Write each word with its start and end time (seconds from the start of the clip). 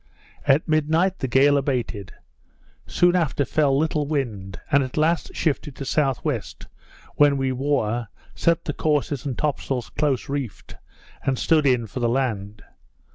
At 0.47 0.67
midnight 0.67 1.19
the 1.19 1.27
gale 1.27 1.57
abated; 1.57 2.11
soon 2.87 3.15
after 3.15 3.45
fell 3.45 3.77
little 3.77 4.07
wind; 4.07 4.59
and 4.71 4.81
at 4.81 4.97
last 4.97 5.35
shifted 5.35 5.75
to 5.75 5.81
S.W., 5.83 6.39
when 7.17 7.37
we 7.37 7.51
wore, 7.51 8.07
set 8.33 8.65
the 8.65 8.73
courses 8.73 9.27
and 9.27 9.37
top 9.37 9.61
sails 9.61 9.91
close 9.91 10.27
reefed, 10.27 10.75
and 11.23 11.37
stood 11.37 11.67
in 11.67 11.85
for 11.85 11.99
the 11.99 12.09
land. 12.09 12.63